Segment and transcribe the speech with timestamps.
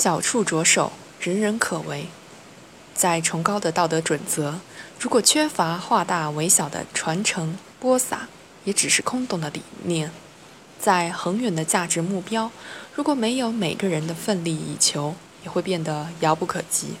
[0.00, 2.06] 小处着手，人人可为。
[2.94, 4.58] 在崇高的道德准则，
[4.98, 8.26] 如果缺乏化大为小的传承播撒，
[8.64, 10.08] 也只是空洞的理念；
[10.80, 12.50] 在恒远的价值目标，
[12.94, 16.94] 如果没有每个人的奋力以求，也会变得遥不可及。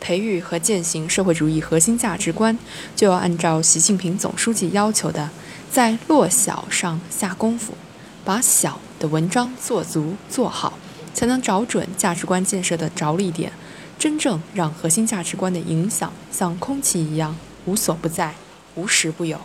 [0.00, 2.58] 培育和践行社会主义核心价值观，
[2.94, 5.28] 就要按照习近平总书记要求的，
[5.70, 7.74] 在落小上下功夫，
[8.24, 10.78] 把小的文章做足做好。
[11.16, 13.50] 才能找准价值观建设的着力点，
[13.98, 18.34] 真正让核心价值观的影响像空气一样无所不在、
[18.74, 19.40] 无时不有。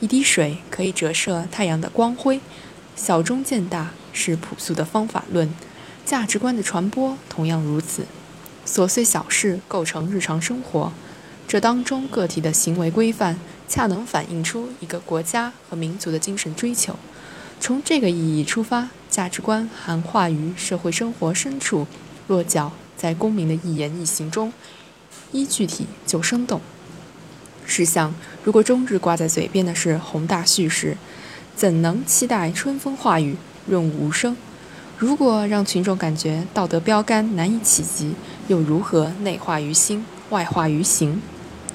[0.00, 2.40] 一滴水可以折射太阳的光辉，
[2.96, 5.52] 小中见大是朴素的方法论，
[6.06, 8.06] 价值观的传播同样如此。
[8.64, 10.90] 琐碎小事构成日常生活，
[11.46, 16.96] 这当中个体的行为规范，恰能反映出一个国家和民族的精神追求。
[17.58, 21.86] 从这个意义出发，价值观涵化于社会生活深处，
[22.28, 24.52] 落脚在公民的一言一行中，
[25.32, 26.60] 一具体就生动。
[27.64, 30.96] 试想，如果终日挂在嘴边的是宏大叙事，
[31.56, 34.36] 怎能期待春风化雨、润物无声？
[34.98, 38.14] 如果让群众感觉道德标杆难以企及，
[38.46, 41.20] 又如何内化于心、外化于行？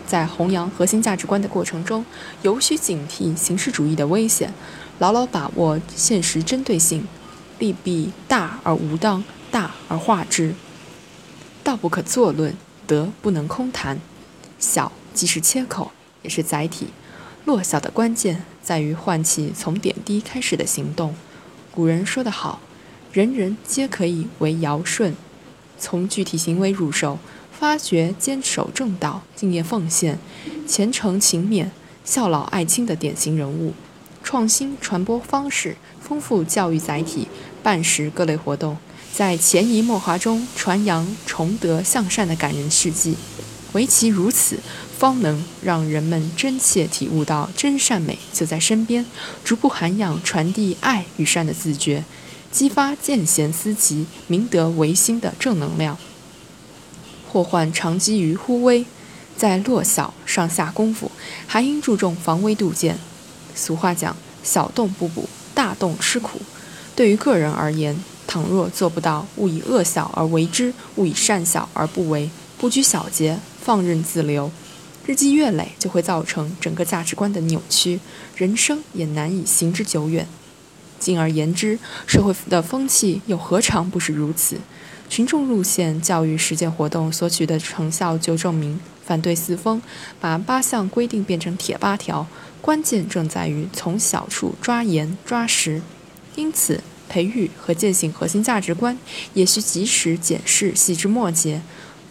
[0.08, 2.06] 在弘扬核心价值观的过程中，
[2.42, 4.54] 尤需警惕形式主义的危险。
[5.00, 7.08] 牢牢把握现实针对性，
[7.60, 10.54] 利弊大而无当，大而化之。
[11.64, 14.00] 道不可作论，德不能空谈。
[14.60, 16.88] 小既是切口，也是载体。
[17.46, 21.16] 落小的关键在于唤起从点滴开始的行动。
[21.72, 22.60] 古人说得好
[23.12, 25.16] ：“人人皆可以为尧舜。”
[25.80, 27.18] 从具体行为入手，
[27.52, 30.20] 发掘坚守正道、敬业奉献、
[30.68, 31.70] 虔诚勤勉、
[32.06, 33.74] 孝老爱亲的典型人物。
[34.32, 37.28] 创新传播方式，丰富教育载体，
[37.62, 38.78] 办实各类活动，
[39.14, 43.18] 在潜移默化中传扬崇德向善的感人事迹。
[43.74, 44.58] 唯其如此，
[44.98, 49.06] 方能让人们真切体悟到真善美就在身边，
[49.44, 52.06] 逐步涵养传递爱与善的自觉，
[52.50, 55.98] 激发见贤思齐、明德维新的正能量。
[57.28, 58.86] 祸患常积于忽微，
[59.36, 61.12] 在落小上下功夫，
[61.46, 62.98] 还应注重防微杜渐。
[63.54, 66.42] 俗话讲：“小动不补，大动吃苦。”
[66.96, 74.52] 对于个人而言，倘若做不到勿以恶小而为之，勿以善小而不为，不拘小节，放任自流，
[75.06, 78.00] 日积月累就会造成整个价值观的扭曲，
[78.36, 80.28] 人生也难以行之久远。
[81.00, 84.58] 进而言之，社会的风气又何尝不是如此？
[85.12, 89.82] 群众路线教育实践活动所取得成效就证明，反对四风，
[90.22, 92.26] 把八项规定变成铁八条。
[92.62, 95.82] 关键正在于从小处抓严抓实，
[96.38, 98.98] 因此培育和践行核心价值观，
[99.34, 101.62] 也需及时检视细枝末节，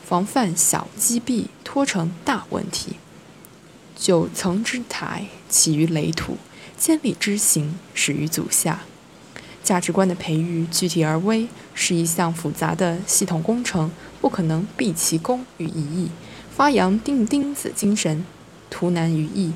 [0.06, 2.96] 防范小积弊拖成大问题。
[3.96, 6.36] 九层之台起于垒土，
[6.76, 8.82] 千里之行始于足下。
[9.62, 13.90] 价值观的培育具体而微，是一项复杂的系统工程，
[14.20, 16.10] 不可能毕其功于一役。
[16.54, 18.24] 发扬钉钉子精神，
[18.68, 19.52] 图难于易。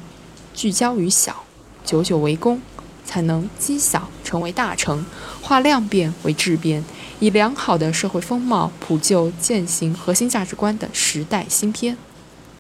[0.54, 1.44] 聚焦于小，
[1.84, 2.60] 久久为功，
[3.04, 5.04] 才能积小成为大成，
[5.43, 6.84] 化量变为质变，
[7.19, 11.98] 以良好的社会风貌，普就践行核心价值观的时代新篇。